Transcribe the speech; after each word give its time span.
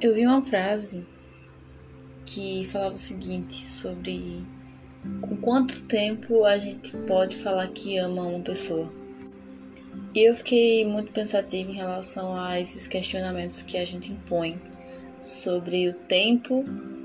Eu 0.00 0.14
vi 0.14 0.26
uma 0.26 0.40
frase 0.40 1.06
que 2.24 2.64
falava 2.64 2.94
o 2.94 2.98
seguinte 2.98 3.66
sobre 3.66 4.42
com 5.20 5.36
quanto 5.36 5.82
tempo 5.82 6.42
a 6.46 6.56
gente 6.56 6.96
pode 7.06 7.36
falar 7.36 7.68
que 7.68 7.98
ama 7.98 8.22
uma 8.22 8.40
pessoa. 8.40 8.90
E 10.14 10.26
eu 10.26 10.34
fiquei 10.34 10.86
muito 10.86 11.12
pensativa 11.12 11.70
em 11.70 11.74
relação 11.74 12.34
a 12.34 12.58
esses 12.58 12.86
questionamentos 12.86 13.60
que 13.60 13.76
a 13.76 13.84
gente 13.84 14.10
impõe 14.10 14.58
sobre 15.22 15.90
o 15.90 15.92
tempo 15.92 16.64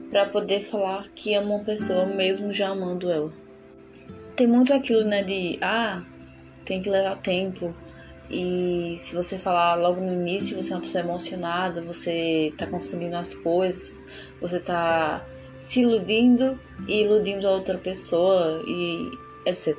para 0.09 0.27
poder 0.27 0.62
falar 0.62 1.09
que 1.14 1.34
ama 1.34 1.55
uma 1.55 1.66
pessoa 1.66 2.05
mesmo 2.05 2.54
já 2.54 2.70
amando 2.70 3.12
ela. 3.12 3.34
Tem 4.38 4.48
muito 4.48 4.73
aquilo, 4.73 5.04
né, 5.04 5.21
de 5.21 5.57
ah, 5.62 6.02
tem 6.64 6.82
que 6.82 6.89
levar 6.89 7.18
tempo, 7.18 7.75
e 8.30 8.95
se 8.98 9.13
você 9.13 9.38
falar 9.38 9.76
logo 9.76 10.02
no 10.02 10.12
início, 10.12 10.55
você 10.55 10.73
é 10.73 10.76
uma 10.76 10.81
pessoa 10.81 11.04
emocionada, 11.04 11.81
você 11.81 12.54
tá 12.58 12.66
confundindo 12.66 13.16
as 13.16 13.34
coisas, 13.34 14.04
você 14.41 14.59
tá 14.59 15.26
se 15.62 15.82
iludindo 15.82 16.59
e 16.88 17.02
iludindo 17.02 17.48
a 17.48 17.52
outra 17.52 17.77
pessoa 17.77 18.63
e 18.68 19.12
etc. 19.46 19.77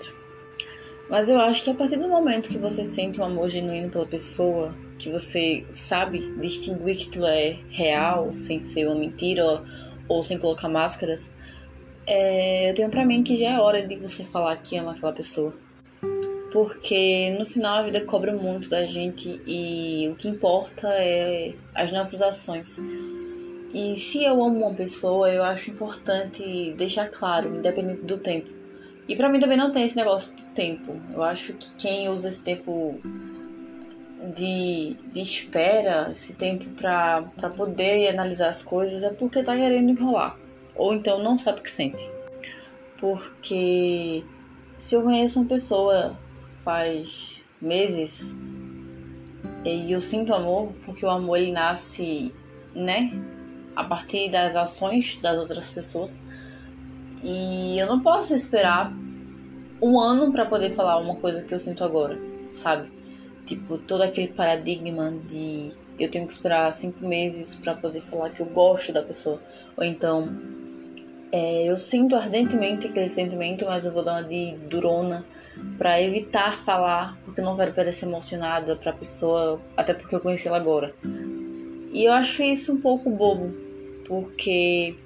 Mas 1.09 1.29
eu 1.29 1.41
acho 1.41 1.63
que 1.63 1.71
a 1.71 1.75
partir 1.75 1.97
do 1.97 2.09
momento 2.09 2.49
que 2.49 2.59
você 2.59 2.85
sente 2.85 3.21
um 3.21 3.25
amor 3.25 3.49
genuíno 3.49 3.91
pela 3.91 4.07
pessoa, 4.07 4.75
que 4.99 5.11
você 5.11 5.65
sabe 5.71 6.33
distinguir 6.41 6.97
que 6.97 7.09
aquilo 7.09 7.27
é 7.27 7.59
real, 7.69 8.33
sem 8.33 8.59
ser 8.59 8.87
uma 8.87 8.97
mentira 8.97 9.45
ou, 9.45 9.63
ou 10.09 10.23
sem 10.23 10.39
colocar 10.39 10.69
máscaras, 10.69 11.31
é, 12.07 12.71
eu 12.71 12.75
tenho 12.75 12.89
pra 12.91 13.05
mim 13.05 13.23
que 13.23 13.37
já 13.37 13.51
é 13.51 13.59
hora 13.59 13.87
de 13.87 13.97
você 13.97 14.25
falar 14.25 14.57
que 14.57 14.77
ama 14.77 14.93
aquela 14.93 15.13
pessoa 15.13 15.53
porque 16.57 17.37
no 17.39 17.45
final 17.45 17.81
a 17.81 17.83
vida 17.83 18.01
cobra 18.01 18.33
muito 18.33 18.71
da 18.71 18.87
gente 18.87 19.43
e 19.47 20.09
o 20.11 20.17
que 20.17 20.27
importa 20.27 20.89
é 20.89 21.53
as 21.75 21.93
nossas 21.93 22.23
ações. 22.23 22.79
E 23.75 23.95
se 23.99 24.25
eu 24.25 24.43
amo 24.43 24.61
uma 24.61 24.73
pessoa, 24.73 25.31
eu 25.31 25.43
acho 25.43 25.71
importante 25.71 26.73
deixar 26.73 27.11
claro, 27.11 27.55
independente 27.55 28.07
do 28.07 28.17
tempo. 28.17 28.49
E 29.07 29.15
para 29.15 29.29
mim 29.29 29.39
também 29.39 29.59
não 29.59 29.71
tem 29.71 29.85
esse 29.85 29.97
negócio 29.97 30.35
de 30.35 30.47
tempo. 30.47 30.99
Eu 31.13 31.23
acho 31.23 31.53
que 31.53 31.75
quem 31.75 32.09
usa 32.09 32.31
esse 32.31 32.43
tempo 32.43 32.99
de, 34.35 34.97
de 35.13 35.21
espera, 35.21 36.09
esse 36.11 36.33
tempo 36.33 36.65
para 36.71 37.51
poder 37.55 38.09
analisar 38.09 38.49
as 38.49 38.63
coisas, 38.63 39.03
é 39.03 39.11
porque 39.11 39.43
tá 39.43 39.55
querendo 39.55 39.91
enrolar. 39.91 40.39
Ou 40.75 40.95
então 40.95 41.23
não 41.23 41.37
sabe 41.37 41.61
o 41.61 41.63
que 41.63 41.71
sente. 41.71 42.11
Porque 42.97 44.25
se 44.79 44.95
eu 44.95 45.03
conheço 45.03 45.39
uma 45.39 45.47
pessoa 45.47 46.17
faz 46.67 47.45
meses 47.63 48.35
e 49.65 49.93
eu 49.93 50.01
sinto 50.01 50.35
amor 50.35 50.73
porque 50.85 51.07
o 51.07 51.09
amor 51.09 51.39
ele 51.39 51.53
nasce, 51.53 52.35
né, 52.75 53.13
a 53.77 53.85
partir 53.85 54.29
das 54.33 54.57
ações 54.57 55.17
das 55.23 55.39
outras 55.39 55.71
pessoas. 55.71 56.21
E 57.23 57.79
eu 57.79 57.87
não 57.87 58.01
posso 58.01 58.35
esperar 58.35 58.93
um 59.81 60.01
ano 60.01 60.33
para 60.33 60.45
poder 60.47 60.73
falar 60.73 60.99
uma 60.99 61.15
coisa 61.15 61.43
que 61.43 61.55
eu 61.55 61.59
sinto 61.59 61.85
agora, 61.85 62.19
sabe? 62.51 62.91
Tipo, 63.45 63.79
todo 63.79 64.03
aquele 64.03 64.29
paradigma 64.29 65.15
de 65.25 65.71
eu 65.99 66.11
tenho 66.11 66.27
que 66.27 66.33
esperar 66.33 66.73
cinco 66.73 67.07
meses 67.07 67.55
para 67.55 67.75
poder 67.75 68.03
falar 68.03 68.31
que 68.31 68.41
eu 68.41 68.47
gosto 68.47 68.93
da 68.93 69.03
pessoa. 69.03 69.41
Ou 69.77 69.85
então, 69.85 70.29
é, 71.33 71.69
eu 71.69 71.77
sinto 71.77 72.15
ardentemente 72.15 72.87
aquele 72.87 73.09
sentimento, 73.09 73.65
mas 73.65 73.85
eu 73.85 73.93
vou 73.93 74.03
dar 74.03 74.13
uma 74.13 74.23
de 74.23 74.57
durona 74.69 75.25
para 75.77 76.01
evitar 76.01 76.57
falar, 76.59 77.19
porque 77.25 77.41
eu 77.41 77.45
não 77.45 77.57
quero 77.57 77.73
parecer 77.73 78.07
emocionada 78.07 78.77
pra 78.77 78.93
pessoa, 78.93 79.61
até 79.77 79.93
porque 79.93 80.15
eu 80.15 80.21
conheci 80.21 80.47
ela 80.47 80.57
agora. 80.57 80.95
E 81.93 82.05
eu 82.05 82.13
acho 82.13 82.43
isso 82.43 82.73
um 82.73 82.81
pouco 82.81 83.11
bobo, 83.11 83.53
porque 84.07 84.97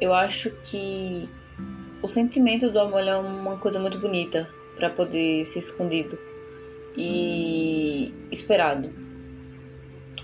eu 0.00 0.14
acho 0.14 0.50
que 0.62 1.28
o 2.02 2.08
sentimento 2.08 2.70
do 2.70 2.78
amor 2.78 3.00
é 3.00 3.16
uma 3.16 3.56
coisa 3.56 3.80
muito 3.80 3.98
bonita 3.98 4.48
para 4.76 4.90
poder 4.90 5.44
ser 5.46 5.58
escondido 5.58 6.18
e 6.96 8.12
esperado, 8.30 8.92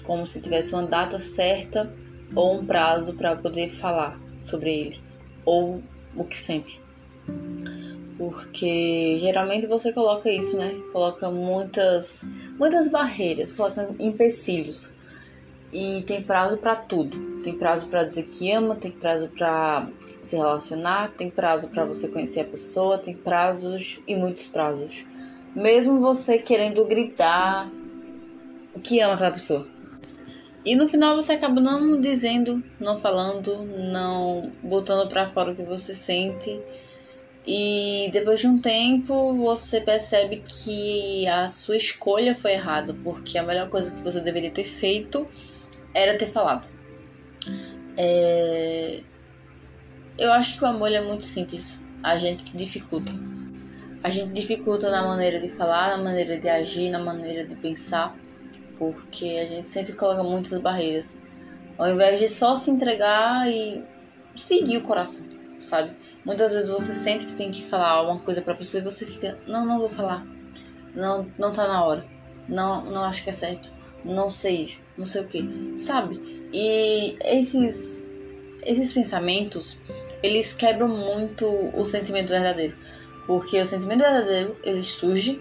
como 0.05 0.27
se 0.27 0.41
tivesse 0.41 0.73
uma 0.73 0.85
data 0.85 1.21
certa 1.21 1.93
ou 2.35 2.59
um 2.59 2.67
prazo 2.67 3.15
para 3.15 3.35
poder 3.35 3.71
falar 3.71 4.19
sobre 4.43 4.73
ele 4.73 5.08
ou 5.49 5.83
o 6.15 6.25
que 6.25 6.37
sente. 6.37 6.79
Porque 8.19 9.19
geralmente 9.21 9.67
você 9.67 9.93
coloca 9.93 10.31
isso, 10.31 10.59
né? 10.59 10.75
Coloca 10.93 11.31
muitas 11.31 12.23
muitas 12.59 12.89
barreiras, 12.89 13.53
coloca 13.53 13.89
empecilhos. 13.99 14.93
E 15.73 16.03
tem 16.07 16.23
prazo 16.23 16.59
para 16.59 16.77
tudo. 16.77 17.41
Tem 17.43 17.57
prazo 17.57 17.87
para 17.87 18.05
dizer 18.05 18.25
que 18.25 18.51
ama, 18.51 18.75
tem 18.75 18.91
prazo 18.91 19.29
para 19.29 19.89
se 20.23 20.37
relacionar, 20.37 21.13
tem 21.13 21.31
prazo 21.31 21.69
para 21.69 21.85
você 21.85 22.09
conhecer 22.09 22.41
a 22.41 22.45
pessoa, 22.45 22.99
tem 22.99 23.15
prazos 23.15 24.01
e 24.07 24.15
muitos 24.17 24.47
prazos. 24.47 25.07
Mesmo 25.55 26.01
você 26.01 26.39
querendo 26.39 26.85
gritar 26.85 27.71
que 28.83 29.01
ama 29.01 29.15
aquela 29.15 29.31
pessoa. 29.31 29.78
E 30.65 30.75
no 30.75 30.89
final 30.89 31.15
você 31.15 31.33
acaba 31.33 31.61
não 31.61 32.01
dizendo, 32.01 32.63
não 32.81 32.99
falando, 32.99 33.65
não 33.65 34.53
botando 34.63 35.09
para 35.09 35.27
fora 35.27 35.53
o 35.53 35.57
que 35.57 35.63
você 35.63 35.95
sente. 35.95 36.61
E 37.47 38.11
depois 38.13 38.41
de 38.41 38.47
um 38.47 38.59
tempo 38.61 39.35
você 39.35 39.81
percebe 39.81 40.43
que 40.47 41.27
a 41.29 41.49
sua 41.49 41.77
escolha 41.77 42.35
foi 42.35 42.53
errada, 42.53 42.95
porque 43.03 43.39
a 43.39 43.43
melhor 43.43 43.71
coisa 43.71 43.91
que 43.91 44.03
você 44.03 44.21
deveria 44.21 44.51
ter 44.51 44.65
feito 44.65 45.27
era 45.95 46.19
ter 46.19 46.27
falado. 46.27 46.67
É... 47.97 49.01
Eu 50.19 50.33
acho 50.33 50.59
que 50.59 50.65
o 50.65 50.67
amor 50.67 50.93
é 50.93 51.01
muito 51.01 51.25
simples, 51.25 51.81
a 52.03 52.19
gente 52.19 52.43
que 52.43 52.57
dificulta. 52.57 53.13
A 54.03 54.11
gente 54.11 54.33
dificulta 54.33 54.91
na 54.91 55.03
maneira 55.03 55.41
de 55.41 55.49
falar, 55.49 55.97
na 55.97 56.03
maneira 56.03 56.39
de 56.39 56.49
agir, 56.49 56.91
na 56.91 56.99
maneira 56.99 57.47
de 57.47 57.55
pensar 57.57 58.15
porque 58.79 59.39
a 59.43 59.47
gente 59.47 59.69
sempre 59.69 59.93
coloca 59.93 60.23
muitas 60.23 60.59
barreiras. 60.59 61.17
Ao 61.77 61.91
invés 61.91 62.19
de 62.19 62.29
só 62.29 62.57
se 62.57 62.71
entregar 62.71 63.49
e 63.51 63.85
seguir 64.35 64.79
o 64.79 64.83
coração, 64.83 65.23
sabe? 65.61 65.93
Muitas 66.25 66.53
vezes 66.53 66.71
você 66.71 66.95
sente 66.95 67.27
que 67.27 67.35
tem 67.35 67.51
que 67.51 67.63
falar 67.63 67.91
alguma 67.91 68.21
coisa 68.21 68.43
pra 68.43 68.55
pessoa 68.55 68.81
e 68.81 68.85
você 68.85 69.07
fica, 69.07 69.39
não, 69.47 69.65
não 69.67 69.79
vou 69.79 69.89
falar. 69.89 70.27
Não, 70.95 71.27
não 71.39 71.53
tá 71.53 71.69
na 71.69 71.85
hora. 71.85 72.05
Não, 72.49 72.85
não 72.85 73.05
acho 73.05 73.23
que 73.23 73.31
é 73.31 73.33
certo. 73.33 73.71
Não 74.05 74.31
sei 74.31 74.63
isso, 74.63 74.81
não 74.97 75.05
sei 75.05 75.23
o 75.23 75.27
que, 75.27 75.75
sabe? 75.77 76.49
E 76.53 77.17
esses 77.21 78.07
esses 78.65 78.93
pensamentos, 78.93 79.81
eles 80.23 80.53
quebram 80.53 80.89
muito 80.89 81.47
o 81.75 81.85
sentimento 81.85 82.29
verdadeiro. 82.29 82.77
Porque 83.27 83.61
o 83.61 83.67
sentimento 83.67 84.01
verdadeiro, 84.01 84.57
ele 84.63 84.83
surge 84.83 85.41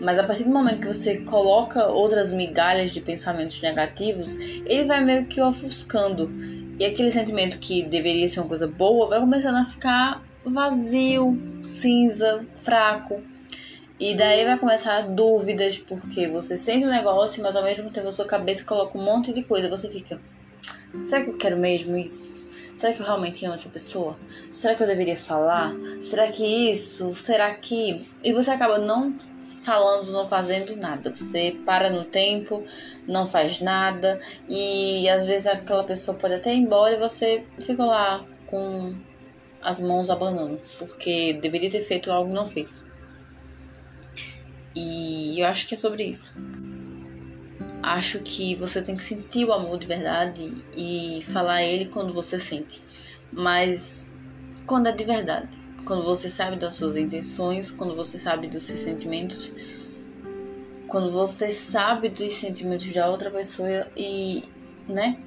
mas 0.00 0.18
a 0.18 0.24
partir 0.24 0.44
do 0.44 0.50
momento 0.50 0.80
que 0.80 0.86
você 0.86 1.18
coloca 1.18 1.86
outras 1.86 2.32
migalhas 2.32 2.90
de 2.90 3.00
pensamentos 3.00 3.60
negativos, 3.62 4.34
ele 4.66 4.84
vai 4.84 5.04
meio 5.04 5.26
que 5.26 5.40
ofuscando. 5.40 6.30
E 6.78 6.84
aquele 6.84 7.10
sentimento 7.10 7.58
que 7.58 7.82
deveria 7.82 8.28
ser 8.28 8.40
uma 8.40 8.48
coisa 8.48 8.66
boa 8.66 9.08
vai 9.08 9.20
começando 9.20 9.56
a 9.56 9.64
ficar 9.64 10.22
vazio, 10.44 11.38
cinza, 11.62 12.46
fraco. 12.58 13.22
E 13.98 14.14
daí 14.14 14.44
vai 14.44 14.58
começar 14.58 15.00
dúvidas, 15.02 15.78
porque 15.78 16.28
você 16.28 16.58
sente 16.58 16.84
um 16.84 16.90
negócio, 16.90 17.42
mas 17.42 17.56
ao 17.56 17.64
mesmo 17.64 17.88
tempo 17.90 18.08
a 18.08 18.12
sua 18.12 18.26
cabeça 18.26 18.62
coloca 18.62 18.98
um 18.98 19.02
monte 19.02 19.32
de 19.32 19.42
coisa. 19.42 19.70
Você 19.70 19.88
fica: 19.88 20.20
será 21.00 21.24
que 21.24 21.30
eu 21.30 21.38
quero 21.38 21.56
mesmo 21.56 21.96
isso? 21.96 22.36
Será 22.76 22.92
que 22.92 23.00
eu 23.00 23.06
realmente 23.06 23.42
amo 23.46 23.54
essa 23.54 23.70
pessoa? 23.70 24.18
Será 24.52 24.74
que 24.74 24.82
eu 24.82 24.86
deveria 24.86 25.16
falar? 25.16 25.74
Será 26.02 26.28
que 26.28 26.44
isso? 26.70 27.14
Será 27.14 27.54
que. 27.54 27.98
E 28.22 28.34
você 28.34 28.50
acaba 28.50 28.78
não 28.78 29.16
falando, 29.66 30.12
não 30.12 30.28
fazendo 30.28 30.76
nada. 30.76 31.10
Você 31.10 31.58
para 31.66 31.90
no 31.90 32.04
tempo, 32.04 32.64
não 33.06 33.26
faz 33.26 33.60
nada 33.60 34.20
e 34.48 35.08
às 35.08 35.26
vezes 35.26 35.48
aquela 35.48 35.82
pessoa 35.82 36.16
pode 36.16 36.34
até 36.34 36.54
ir 36.54 36.58
embora 36.58 36.94
e 36.94 37.00
você 37.00 37.44
fica 37.60 37.84
lá 37.84 38.24
com 38.46 38.94
as 39.60 39.80
mãos 39.80 40.08
abanando, 40.08 40.60
porque 40.78 41.32
deveria 41.42 41.68
ter 41.68 41.80
feito 41.80 42.12
algo 42.12 42.30
e 42.30 42.34
não 42.34 42.46
fez. 42.46 42.84
E 44.76 45.40
eu 45.40 45.46
acho 45.46 45.66
que 45.66 45.74
é 45.74 45.76
sobre 45.76 46.04
isso. 46.04 46.32
Acho 47.82 48.20
que 48.20 48.54
você 48.54 48.80
tem 48.80 48.94
que 48.94 49.02
sentir 49.02 49.44
o 49.44 49.52
amor 49.52 49.78
de 49.78 49.86
verdade 49.86 50.64
e 50.76 51.22
falar 51.32 51.64
ele 51.64 51.86
quando 51.86 52.14
você 52.14 52.38
sente, 52.38 52.80
mas 53.32 54.06
quando 54.64 54.86
é 54.86 54.92
de 54.92 55.04
verdade 55.04 55.65
quando 55.86 56.02
você 56.02 56.28
sabe 56.28 56.56
das 56.56 56.74
suas 56.74 56.96
intenções, 56.96 57.70
quando 57.70 57.94
você 57.94 58.18
sabe 58.18 58.48
dos 58.48 58.64
seus 58.64 58.80
sentimentos, 58.80 59.52
quando 60.88 61.12
você 61.12 61.50
sabe 61.50 62.08
dos 62.08 62.32
sentimentos 62.34 62.92
da 62.92 63.08
outra 63.08 63.30
pessoa 63.30 63.86
e, 63.96 64.44
né? 64.88 65.18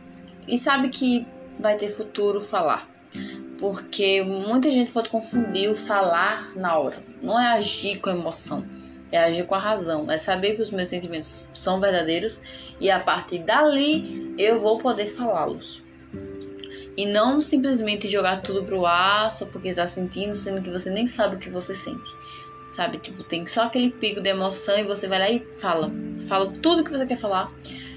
E 0.47 0.57
sabe 0.57 0.89
que 0.89 1.25
vai 1.57 1.77
ter 1.77 1.88
futuro 1.88 2.41
falar. 2.41 2.89
Porque 3.57 4.21
muita 4.21 4.69
gente 4.69 4.91
pode 4.91 5.09
confundir 5.09 5.69
o 5.69 5.75
falar 5.75 6.56
na 6.56 6.77
hora. 6.77 6.97
Não 7.21 7.39
é 7.39 7.47
agir 7.47 8.00
com 8.00 8.09
emoção. 8.09 8.63
é 9.11 9.17
agir 9.17 9.45
com 9.47 9.56
a 9.56 9.59
razão, 9.59 10.09
é 10.11 10.19
saber 10.19 10.56
que 10.56 10.61
os 10.61 10.69
meus 10.69 10.88
sentimentos 10.88 11.47
são 11.51 11.79
verdadeiros 11.79 12.39
e 12.79 12.91
a 12.91 13.00
partir 13.00 13.39
dali 13.39 14.35
eu 14.38 14.59
vou 14.59 14.77
poder 14.77 15.07
falá-los. 15.07 15.81
E 16.97 17.06
não 17.06 17.39
simplesmente 17.39 18.09
jogar 18.09 18.41
tudo 18.41 18.65
pro 18.65 18.86
ar 18.86 19.31
só 19.31 19.45
porque 19.45 19.69
está 19.69 19.88
sentindo, 19.88 20.36
sendo 20.36 20.62
que 20.62 20.69
você 20.69 20.89
nem 20.89 21.07
sabe 21.07 21.36
o 21.36 21.39
que 21.39 21.50
você 21.50 21.74
sente. 21.74 22.15
Sabe? 22.68 23.00
Tipo, 23.00 23.24
tem 23.24 23.47
só 23.47 23.63
aquele 23.63 23.89
pico 23.89 24.21
de 24.21 24.30
emoção 24.30 24.77
e 24.77 24.83
você 24.83 25.07
vai 25.07 25.19
lá 25.19 25.30
e 25.30 25.47
fala. 25.59 25.91
Fala 26.27 26.53
tudo 26.62 26.83
que 26.83 26.91
você 26.91 27.06
quer 27.06 27.18
falar. 27.18 27.51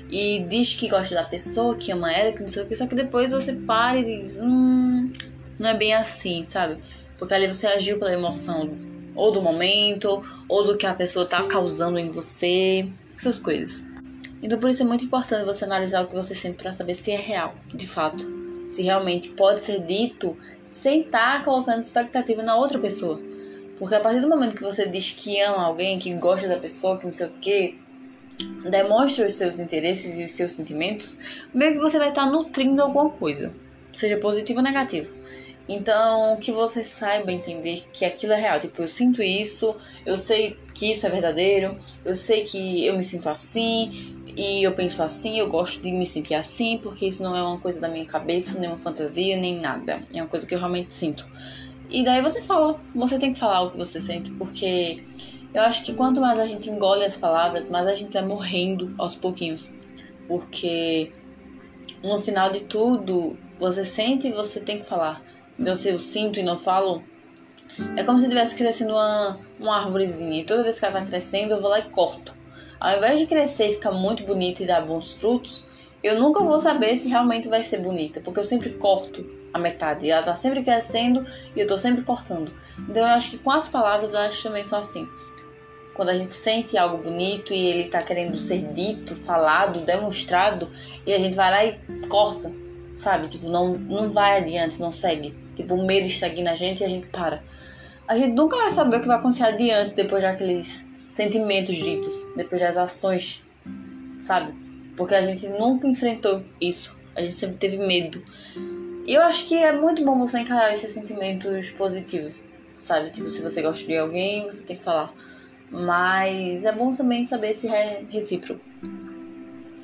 E 0.08 0.44
diz 0.48 0.74
que 0.74 0.88
gosta 0.88 1.14
da 1.14 1.24
pessoa, 1.24 1.76
que 1.76 1.90
ama 1.90 2.12
ela, 2.12 2.32
que 2.32 2.40
não 2.40 2.48
sei 2.48 2.62
o 2.62 2.66
que. 2.66 2.76
Só 2.76 2.86
que 2.86 2.94
depois 2.94 3.32
você 3.32 3.54
para 3.54 3.98
e 3.98 4.04
diz: 4.04 4.38
Hum, 4.38 5.12
não 5.58 5.70
é 5.70 5.76
bem 5.76 5.94
assim, 5.94 6.42
sabe? 6.42 6.78
Porque 7.18 7.34
ali 7.34 7.46
você 7.46 7.66
agiu 7.66 7.98
pela 7.98 8.12
emoção 8.12 8.92
ou 9.14 9.30
do 9.30 9.42
momento, 9.42 10.22
ou 10.48 10.64
do 10.64 10.76
que 10.76 10.86
a 10.86 10.94
pessoa 10.94 11.26
tá 11.26 11.42
causando 11.44 11.98
em 11.98 12.10
você, 12.10 12.86
essas 13.16 13.38
coisas. 13.38 13.84
Então 14.42 14.58
por 14.58 14.70
isso 14.70 14.82
é 14.82 14.86
muito 14.86 15.04
importante 15.04 15.44
você 15.44 15.64
analisar 15.64 16.02
o 16.02 16.08
que 16.08 16.14
você 16.14 16.34
sente 16.34 16.56
para 16.56 16.72
saber 16.72 16.94
se 16.94 17.12
é 17.12 17.16
real, 17.16 17.54
de 17.72 17.86
fato, 17.86 18.26
se 18.72 18.80
realmente 18.80 19.28
pode 19.28 19.60
ser 19.60 19.80
dito 19.80 20.34
sem 20.64 21.02
estar 21.02 21.38
tá 21.38 21.44
colocando 21.44 21.80
expectativa 21.80 22.42
na 22.42 22.56
outra 22.56 22.78
pessoa. 22.78 23.20
Porque 23.78 23.94
a 23.94 24.00
partir 24.00 24.20
do 24.20 24.28
momento 24.28 24.56
que 24.56 24.62
você 24.62 24.88
diz 24.88 25.10
que 25.10 25.38
ama 25.40 25.64
alguém, 25.64 25.98
que 25.98 26.10
gosta 26.14 26.48
da 26.48 26.56
pessoa, 26.56 26.96
que 26.96 27.04
não 27.04 27.12
sei 27.12 27.26
o 27.26 27.30
que, 27.32 27.78
demonstra 28.70 29.26
os 29.26 29.34
seus 29.34 29.58
interesses 29.58 30.18
e 30.18 30.24
os 30.24 30.32
seus 30.32 30.52
sentimentos, 30.52 31.18
meio 31.52 31.74
que 31.74 31.80
você 31.80 31.98
vai 31.98 32.08
estar 32.08 32.24
tá 32.24 32.30
nutrindo 32.30 32.80
alguma 32.80 33.10
coisa, 33.10 33.52
seja 33.92 34.16
positivo 34.16 34.60
ou 34.60 34.64
negativo. 34.64 35.08
Então, 35.68 36.38
que 36.38 36.50
você 36.50 36.82
saiba 36.82 37.30
entender 37.30 37.84
que 37.92 38.06
aquilo 38.06 38.32
é 38.32 38.36
real. 38.36 38.58
Tipo, 38.58 38.82
eu 38.82 38.88
sinto 38.88 39.22
isso, 39.22 39.76
eu 40.06 40.16
sei 40.16 40.56
que 40.74 40.90
isso 40.90 41.06
é 41.06 41.10
verdadeiro, 41.10 41.78
eu 42.04 42.14
sei 42.14 42.42
que 42.42 42.86
eu 42.86 42.96
me 42.96 43.04
sinto 43.04 43.28
assim 43.28 44.11
e 44.36 44.62
eu 44.62 44.72
penso 44.72 45.02
assim, 45.02 45.38
eu 45.38 45.48
gosto 45.48 45.82
de 45.82 45.92
me 45.92 46.06
sentir 46.06 46.34
assim, 46.34 46.78
porque 46.78 47.06
isso 47.06 47.22
não 47.22 47.36
é 47.36 47.42
uma 47.42 47.58
coisa 47.58 47.80
da 47.80 47.88
minha 47.88 48.06
cabeça, 48.06 48.58
nem 48.58 48.68
uma 48.68 48.78
fantasia, 48.78 49.36
nem 49.36 49.60
nada. 49.60 50.02
É 50.12 50.22
uma 50.22 50.28
coisa 50.28 50.46
que 50.46 50.54
eu 50.54 50.58
realmente 50.58 50.92
sinto. 50.92 51.28
E 51.90 52.02
daí 52.02 52.22
você 52.22 52.40
fala, 52.40 52.80
você 52.94 53.18
tem 53.18 53.34
que 53.34 53.38
falar 53.38 53.62
o 53.62 53.70
que 53.70 53.76
você 53.76 54.00
sente, 54.00 54.30
porque 54.32 55.04
eu 55.52 55.62
acho 55.62 55.84
que 55.84 55.92
quanto 55.92 56.20
mais 56.20 56.38
a 56.38 56.46
gente 56.46 56.70
engole 56.70 57.04
as 57.04 57.16
palavras, 57.16 57.68
mais 57.68 57.86
a 57.86 57.94
gente 57.94 58.12
vai 58.12 58.24
morrendo 58.24 58.94
aos 58.96 59.14
pouquinhos. 59.14 59.72
Porque 60.26 61.12
no 62.02 62.20
final 62.20 62.50
de 62.50 62.60
tudo, 62.64 63.36
você 63.60 63.84
sente 63.84 64.28
e 64.28 64.32
você 64.32 64.60
tem 64.60 64.78
que 64.78 64.86
falar. 64.86 65.22
Então, 65.58 65.74
se 65.74 65.88
eu 65.90 65.98
sinto 65.98 66.40
e 66.40 66.42
não 66.42 66.56
falo, 66.56 67.02
é 67.96 68.02
como 68.02 68.18
se 68.18 68.24
estivesse 68.24 68.56
crescendo 68.56 68.92
uma, 68.92 69.38
uma 69.60 69.76
árvorezinha. 69.76 70.40
E 70.40 70.44
toda 70.44 70.62
vez 70.62 70.78
que 70.78 70.84
ela 70.84 71.00
tá 71.00 71.06
crescendo, 71.06 71.52
eu 71.52 71.60
vou 71.60 71.70
lá 71.70 71.80
e 71.80 71.90
corto. 71.90 72.34
Ao 72.82 72.96
invés 72.96 73.20
de 73.20 73.26
crescer 73.26 73.68
e 73.68 73.74
ficar 73.74 73.92
muito 73.92 74.24
bonita 74.24 74.60
e 74.60 74.66
dar 74.66 74.80
bons 74.80 75.14
frutos, 75.14 75.64
eu 76.02 76.18
nunca 76.18 76.42
vou 76.42 76.58
saber 76.58 76.96
se 76.96 77.08
realmente 77.08 77.46
vai 77.46 77.62
ser 77.62 77.78
bonita, 77.78 78.20
porque 78.20 78.40
eu 78.40 78.44
sempre 78.44 78.70
corto 78.70 79.24
a 79.54 79.58
metade. 79.60 80.10
Ela 80.10 80.20
tá 80.20 80.34
sempre 80.34 80.64
crescendo 80.64 81.24
e 81.54 81.60
eu 81.60 81.66
tô 81.68 81.78
sempre 81.78 82.02
cortando. 82.02 82.52
Então 82.88 83.04
eu 83.06 83.14
acho 83.14 83.30
que 83.30 83.38
com 83.38 83.52
as 83.52 83.68
palavras 83.68 84.12
elas 84.12 84.42
também 84.42 84.64
são 84.64 84.80
assim. 84.80 85.06
Quando 85.94 86.08
a 86.08 86.14
gente 86.16 86.32
sente 86.32 86.76
algo 86.76 87.00
bonito 87.00 87.54
e 87.54 87.66
ele 87.66 87.88
tá 87.88 88.02
querendo 88.02 88.36
ser 88.36 88.72
dito, 88.72 89.14
falado, 89.14 89.78
demonstrado, 89.82 90.68
e 91.06 91.14
a 91.14 91.18
gente 91.20 91.36
vai 91.36 91.50
lá 91.52 91.64
e 91.64 92.06
corta, 92.08 92.50
sabe? 92.96 93.28
Tipo, 93.28 93.48
não, 93.48 93.74
não 93.74 94.10
vai 94.10 94.38
adiante, 94.38 94.80
não 94.80 94.90
segue. 94.90 95.32
Tipo, 95.54 95.76
o 95.76 95.86
medo 95.86 96.08
estagna 96.08 96.50
a 96.50 96.56
gente 96.56 96.80
e 96.80 96.84
a 96.84 96.88
gente 96.88 97.06
para. 97.06 97.44
A 98.08 98.16
gente 98.16 98.32
nunca 98.32 98.56
vai 98.56 98.72
saber 98.72 98.96
o 98.96 99.00
que 99.02 99.06
vai 99.06 99.18
acontecer 99.18 99.44
adiante 99.44 99.94
depois 99.94 100.20
daqueles 100.20 100.90
sentimentos 101.12 101.76
ditos, 101.76 102.26
depois 102.34 102.58
das 102.58 102.78
ações, 102.78 103.44
sabe? 104.18 104.54
Porque 104.96 105.14
a 105.14 105.22
gente 105.22 105.46
nunca 105.46 105.86
enfrentou 105.86 106.42
isso. 106.58 106.96
A 107.14 107.20
gente 107.20 107.34
sempre 107.34 107.56
teve 107.58 107.76
medo. 107.76 108.24
E 109.06 109.12
eu 109.12 109.20
acho 109.20 109.46
que 109.46 109.58
é 109.58 109.72
muito 109.72 110.02
bom 110.02 110.18
você 110.18 110.38
encarar 110.38 110.72
esses 110.72 110.90
sentimentos 110.90 111.68
positivos, 111.70 112.32
sabe? 112.80 113.10
Tipo, 113.10 113.28
se 113.28 113.42
você 113.42 113.60
gosta 113.60 113.86
de 113.86 113.94
alguém, 113.94 114.46
você 114.46 114.62
tem 114.62 114.74
que 114.74 114.82
falar. 114.82 115.12
Mas 115.70 116.64
é 116.64 116.72
bom 116.72 116.94
também 116.94 117.24
saber 117.24 117.52
se 117.52 117.68
é 117.68 118.04
recíproco. 118.08 118.64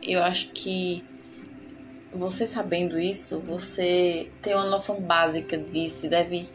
Eu 0.03 0.23
acho 0.23 0.49
que 0.53 1.05
você 2.11 2.47
sabendo 2.47 2.99
isso, 2.99 3.39
você 3.41 4.31
tem 4.41 4.55
uma 4.55 4.65
noção 4.65 4.99
básica 4.99 5.59
de 5.59 5.91
se 5.91 6.09
deve 6.09 6.49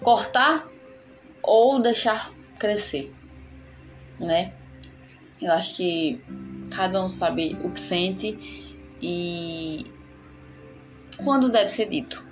cortar 0.00 0.68
ou 1.42 1.80
deixar 1.80 2.32
crescer, 2.56 3.12
né? 4.22 4.52
Eu 5.40 5.52
acho 5.52 5.76
que 5.76 6.20
cada 6.70 7.02
um 7.02 7.08
sabe 7.08 7.56
o 7.62 7.70
que 7.70 7.80
sente 7.80 8.38
e 9.00 9.86
quando 11.24 11.50
deve 11.50 11.68
ser 11.68 11.88
dito. 11.88 12.24